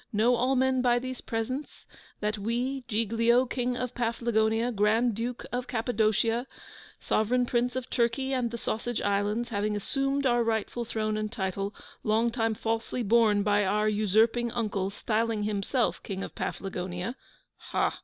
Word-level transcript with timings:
Know 0.11 0.33
all 0.33 0.55
men 0.55 0.81
by 0.81 0.97
these 0.97 1.21
presents, 1.21 1.85
that 2.21 2.39
we, 2.39 2.83
Giglio, 2.87 3.45
King 3.45 3.77
of 3.77 3.93
Paflagonia, 3.93 4.71
Grand 4.71 5.13
Duke 5.13 5.45
of 5.51 5.67
Cappadocia, 5.67 6.47
Sovereign 6.99 7.45
Prince 7.45 7.75
of 7.75 7.87
Turkey 7.87 8.33
and 8.33 8.49
the 8.49 8.57
Sausage 8.57 8.99
Islands, 8.99 9.49
having 9.49 9.75
assumed 9.75 10.25
our 10.25 10.43
rightful 10.43 10.85
throne 10.85 11.17
and 11.17 11.31
title, 11.31 11.75
long 12.03 12.31
time 12.31 12.55
falsely 12.55 13.03
borne 13.03 13.43
by 13.43 13.63
our 13.63 13.87
usurping 13.87 14.51
Uncle, 14.53 14.89
styling 14.89 15.43
himself 15.43 16.01
King 16.01 16.23
of 16.23 16.33
Paflagonia' 16.33 17.13
'Ha! 17.69 17.99